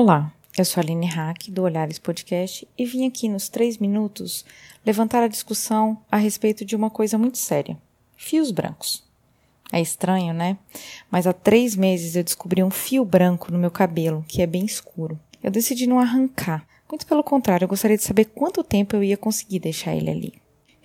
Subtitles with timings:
[0.00, 4.44] Olá, eu sou a Aline Hack, do Olhares Podcast, e vim aqui nos três minutos
[4.86, 7.76] levantar a discussão a respeito de uma coisa muito séria:
[8.16, 9.02] fios brancos.
[9.72, 10.56] É estranho, né?
[11.10, 14.64] Mas há três meses eu descobri um fio branco no meu cabelo, que é bem
[14.64, 15.18] escuro.
[15.42, 16.64] Eu decidi não arrancar.
[16.88, 20.34] Muito pelo contrário, eu gostaria de saber quanto tempo eu ia conseguir deixar ele ali.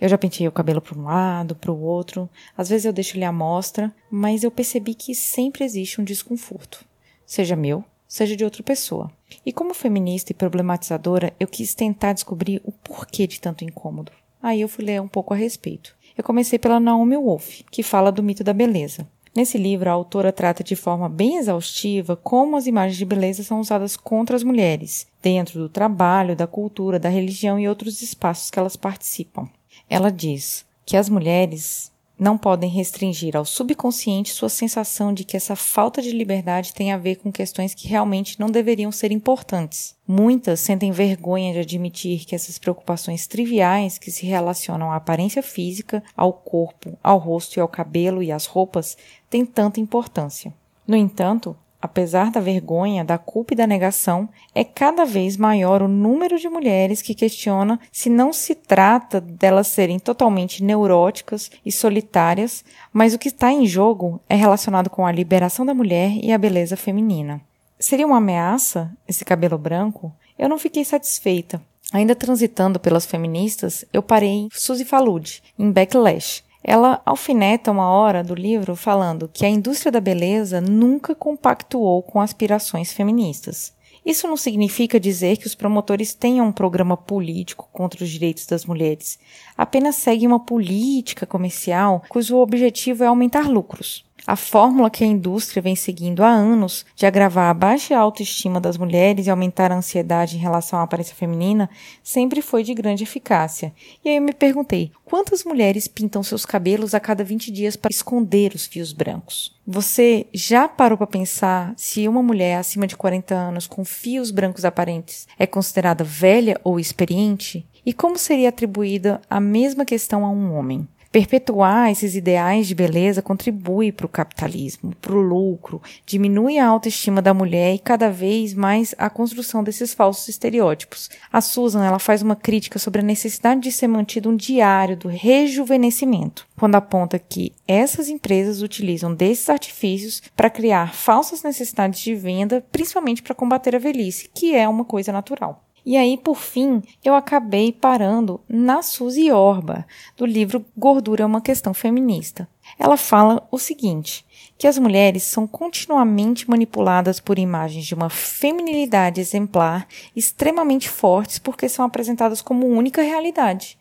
[0.00, 2.28] Eu já pentei o cabelo para um lado, para o outro,
[2.58, 6.84] às vezes eu deixo ele à mostra, mas eu percebi que sempre existe um desconforto,
[7.24, 7.84] seja meu
[8.14, 9.10] seja de outra pessoa.
[9.44, 14.12] E como feminista e problematizadora, eu quis tentar descobrir o porquê de tanto incômodo.
[14.40, 15.96] Aí eu fui ler um pouco a respeito.
[16.16, 19.04] Eu comecei pela Naomi Wolf, que fala do mito da beleza.
[19.34, 23.58] Nesse livro, a autora trata de forma bem exaustiva como as imagens de beleza são
[23.58, 28.60] usadas contra as mulheres, dentro do trabalho, da cultura, da religião e outros espaços que
[28.60, 29.48] elas participam.
[29.90, 35.56] Ela diz que as mulheres não podem restringir ao subconsciente sua sensação de que essa
[35.56, 39.96] falta de liberdade tem a ver com questões que realmente não deveriam ser importantes.
[40.06, 46.02] Muitas sentem vergonha de admitir que essas preocupações triviais que se relacionam à aparência física,
[46.16, 48.96] ao corpo, ao rosto e ao cabelo e às roupas
[49.28, 50.54] têm tanta importância.
[50.86, 55.86] No entanto, apesar da vergonha, da culpa e da negação, é cada vez maior o
[55.86, 62.64] número de mulheres que questionam se não se trata delas serem totalmente neuróticas e solitárias,
[62.90, 66.38] mas o que está em jogo é relacionado com a liberação da mulher e a
[66.38, 67.38] beleza feminina.
[67.78, 70.10] Seria uma ameaça esse cabelo branco?
[70.38, 71.60] Eu não fiquei satisfeita.
[71.92, 78.24] Ainda transitando pelas feministas, eu parei em Suzy Falud, em Backlash, ela alfineta uma hora
[78.24, 83.74] do livro falando que a indústria da beleza nunca compactuou com aspirações feministas.
[84.04, 88.64] Isso não significa dizer que os promotores tenham um programa político contra os direitos das
[88.64, 89.18] mulheres.
[89.56, 94.04] Apenas segue uma política comercial cujo objetivo é aumentar lucros.
[94.26, 98.78] A fórmula que a indústria vem seguindo há anos de agravar a baixa autoestima das
[98.78, 101.68] mulheres e aumentar a ansiedade em relação à aparência feminina
[102.02, 103.74] sempre foi de grande eficácia.
[104.02, 107.90] E aí eu me perguntei: quantas mulheres pintam seus cabelos a cada 20 dias para
[107.90, 109.54] esconder os fios brancos?
[109.66, 114.64] Você já parou para pensar se uma mulher acima de 40 anos com fios brancos
[114.64, 117.66] aparentes é considerada velha ou experiente?
[117.84, 120.88] E como seria atribuída a mesma questão a um homem?
[121.14, 127.22] Perpetuar esses ideais de beleza contribui para o capitalismo, para o lucro, diminui a autoestima
[127.22, 131.08] da mulher e cada vez mais a construção desses falsos estereótipos.
[131.32, 135.06] A Susan ela faz uma crítica sobre a necessidade de ser mantido um diário do
[135.06, 142.66] rejuvenescimento, quando aponta que essas empresas utilizam desses artifícios para criar falsas necessidades de venda,
[142.72, 145.64] principalmente para combater a velhice, que é uma coisa natural.
[145.86, 149.86] E aí, por fim, eu acabei parando na Suzy Orba,
[150.16, 152.48] do livro Gordura é uma Questão Feminista.
[152.78, 154.24] Ela fala o seguinte:
[154.56, 159.86] que as mulheres são continuamente manipuladas por imagens de uma feminilidade exemplar
[160.16, 163.78] extremamente fortes porque são apresentadas como única realidade.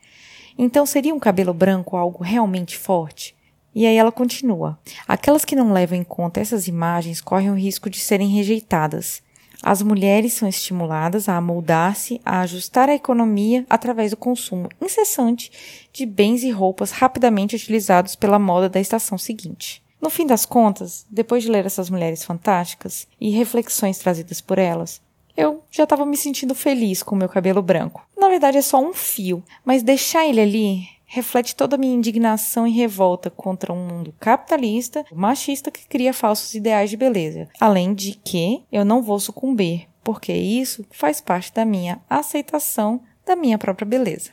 [0.58, 3.34] Então, seria um cabelo branco algo realmente forte?
[3.74, 4.78] E aí ela continua:
[5.08, 9.24] aquelas que não levam em conta essas imagens correm o risco de serem rejeitadas.
[9.64, 16.06] As mulheres são estimuladas a amoldar-se, a ajustar a economia através do consumo incessante de
[16.06, 19.82] bens e roupas rapidamente utilizados pela moda da estação seguinte.
[20.02, 25.02] No fim das contas, depois de ler essas mulheres fantásticas e reflexões trazidas por elas,
[25.36, 28.06] eu já estava me sentindo feliz com o meu cabelo branco.
[28.18, 32.66] Na verdade, é só um fio, mas deixar ele ali reflete toda a minha indignação
[32.66, 37.48] e revolta contra um mundo capitalista, machista que cria falsos ideais de beleza.
[37.60, 43.36] Além de que eu não vou sucumbir, porque isso faz parte da minha aceitação da
[43.36, 44.32] minha própria beleza.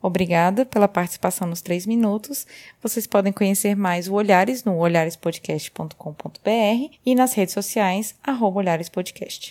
[0.00, 2.46] Obrigada pela participação nos três minutos.
[2.80, 9.50] Vocês podem conhecer mais o Olhares no olharespodcast.com.br e nas redes sociais, arroba olharespodcast.